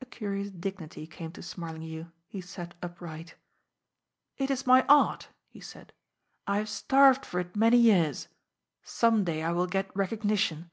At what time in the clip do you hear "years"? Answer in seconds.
7.78-8.28